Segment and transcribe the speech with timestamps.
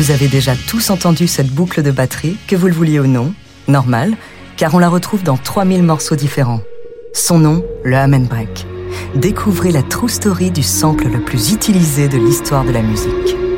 [0.00, 3.34] Vous avez déjà tous entendu cette boucle de batterie, que vous le vouliez ou non.
[3.68, 4.14] Normal,
[4.56, 6.62] car on la retrouve dans 3000 morceaux différents.
[7.12, 8.66] Son nom, le Amen Break.
[9.14, 13.36] Découvrez la true story du sample le plus utilisé de l'histoire de la musique.«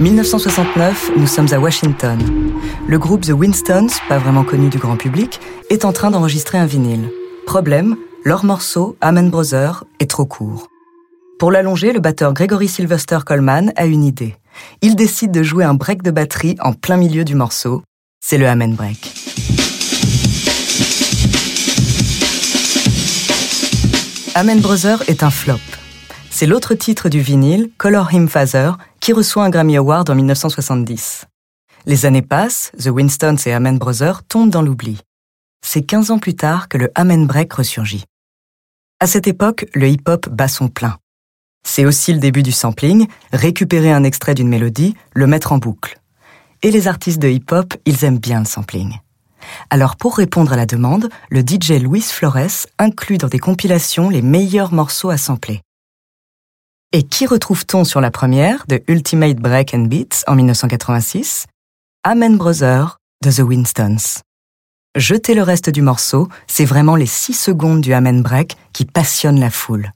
[0.00, 2.20] 1969, nous sommes à Washington.
[2.86, 6.66] Le groupe The Winstons, pas vraiment connu du grand public, est en train d'enregistrer un
[6.66, 7.10] vinyle.
[7.46, 10.68] Problème, leur morceau, Amen Brother, est trop court.
[11.40, 14.36] Pour l'allonger, le batteur Gregory Sylvester Coleman a une idée.
[14.82, 17.82] Il décide de jouer un break de batterie en plein milieu du morceau.
[18.20, 19.12] C'est le Amen Break.
[24.36, 25.58] Amen Brother est un flop.
[26.30, 28.74] C'est l'autre titre du vinyle, Color Him Father,
[29.08, 31.24] qui reçoit un Grammy Award en 1970.
[31.86, 35.00] Les années passent, The Winstons et Amen Brothers tombent dans l'oubli.
[35.66, 38.04] C'est 15 ans plus tard que le Amen Break ressurgit.
[39.00, 40.98] À cette époque, le hip-hop bat son plein.
[41.66, 45.98] C'est aussi le début du sampling, récupérer un extrait d'une mélodie, le mettre en boucle.
[46.62, 48.98] Et les artistes de hip-hop, ils aiment bien le sampling.
[49.70, 54.20] Alors pour répondre à la demande, le DJ Luis Flores inclut dans des compilations les
[54.20, 55.62] meilleurs morceaux à sampler.
[56.94, 61.44] Et qui retrouve-t-on sur la première de Ultimate Break and Beats en 1986
[62.02, 64.22] Amen Brother de The Winstons.
[64.96, 69.38] Jetez le reste du morceau, c'est vraiment les 6 secondes du Amen Break qui passionnent
[69.38, 69.92] la foule.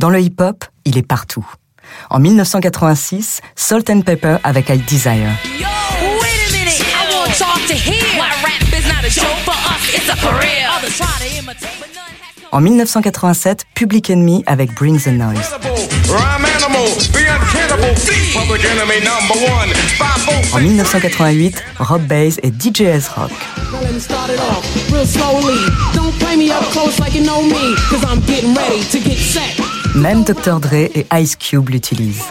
[0.00, 1.46] Dans le hip-hop, il est partout.
[2.10, 5.30] En 1986, Salt and Pepper avec I Desire.
[12.52, 15.40] En 1987, Public Enemy avec Bring the Noise.
[20.52, 23.30] En 1988, Rob Bass et DJS Rock.
[29.94, 30.60] Même Dr.
[30.60, 32.22] Dre et Ice Cube l'utilisent.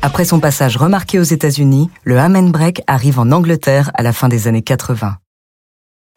[0.00, 4.28] Après son passage remarqué aux États-Unis, le Amen Break arrive en Angleterre à la fin
[4.28, 5.16] des années 80.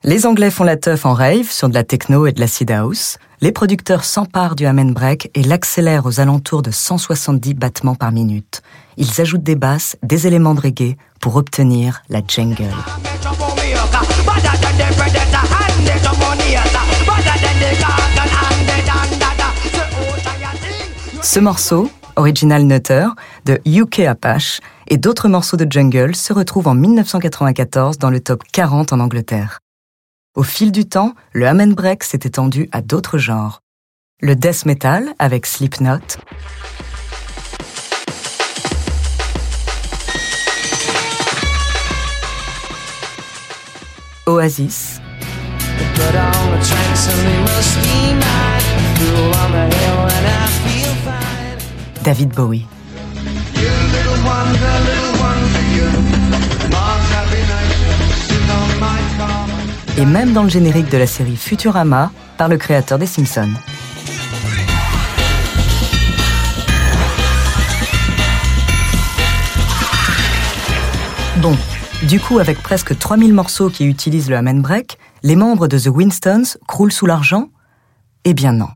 [0.04, 3.18] Les Anglais font la teuf en rave sur de la techno et de l'acid house.
[3.40, 8.62] Les producteurs s'emparent du Amen Break et l'accélèrent aux alentours de 170 battements par minute.
[8.98, 12.66] Ils ajoutent des basses, des éléments de reggae pour obtenir la jungle.
[21.24, 23.08] Ce morceau, Original Nutter,
[23.46, 28.44] de UK Apache, et d'autres morceaux de jungle se retrouvent en 1994 dans le top
[28.52, 29.60] 40 en Angleterre.
[30.36, 33.62] Au fil du temps, le Amen Break s'est étendu à d'autres genres.
[34.22, 36.00] Le death metal avec Slipknot,
[44.28, 45.02] Oasis,
[52.04, 52.66] David Bowie.
[59.98, 63.50] Et même dans le générique de la série Futurama par le créateur des Simpsons.
[71.38, 71.56] Bon,
[72.04, 75.88] du coup, avec presque 3000 morceaux qui utilisent le Amen Break, les membres de The
[75.88, 77.50] Winstons croulent sous l'argent?
[78.26, 78.70] Eh bien non.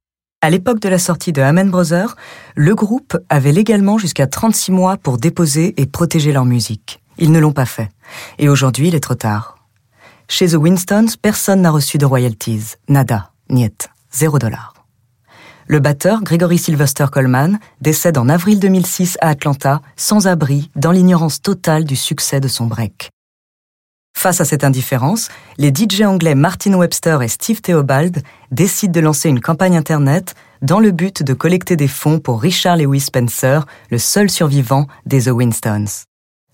[0.46, 2.16] À l'époque de la sortie de Amen Brothers,
[2.54, 7.02] le groupe avait légalement jusqu'à 36 mois pour déposer et protéger leur musique.
[7.18, 7.90] Ils ne l'ont pas fait.
[8.38, 9.58] Et aujourd'hui, il est trop tard.
[10.30, 12.76] Chez The Winstons, personne n'a reçu de royalties.
[12.88, 13.32] Nada.
[13.50, 13.90] Niet.
[14.14, 14.76] Zéro dollar.
[15.66, 21.42] Le batteur, Gregory Sylvester Coleman, décède en avril 2006 à Atlanta, sans abri, dans l'ignorance
[21.42, 23.10] totale du succès de son break.
[24.16, 29.30] Face à cette indifférence, les DJ anglais Martin Webster et Steve Theobald décident de lancer
[29.30, 30.34] une campagne Internet
[30.64, 35.24] dans le but de collecter des fonds pour Richard Lewis Spencer, le seul survivant des
[35.24, 36.06] The Winstons.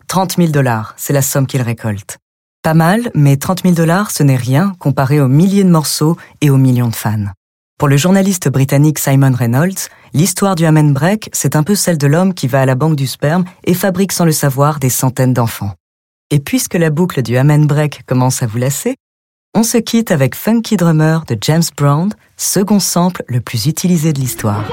[0.08, 2.18] 30 000 dollars, c'est la somme qu'ils récoltent.
[2.62, 6.50] Pas mal, mais 30 000 dollars, ce n'est rien comparé aux milliers de morceaux et
[6.50, 7.32] aux millions de fans.
[7.78, 12.08] Pour le journaliste britannique Simon Reynolds, l'histoire du Amen Break, c'est un peu celle de
[12.08, 15.34] l'homme qui va à la banque du sperme et fabrique sans le savoir des centaines
[15.34, 15.74] d'enfants.
[16.32, 18.96] Et puisque la boucle du Amen Break commence à vous lasser,
[19.54, 24.20] on se quitte avec Funky Drummer de James Brown, second sample le plus utilisé de
[24.20, 24.64] l'histoire.